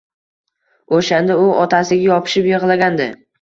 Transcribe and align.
O‘shanda 0.99 1.35
u 1.41 1.43
otasiga 1.65 2.07
yopishib 2.13 2.49
yig‘lagandi. 2.53 3.09